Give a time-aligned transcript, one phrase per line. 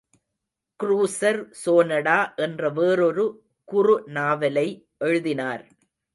[0.79, 2.15] Cruiser Sonata
[2.35, 3.25] என்ற வேறொரு
[3.67, 4.67] குறு நாவலை
[4.97, 5.63] எழுதினார்.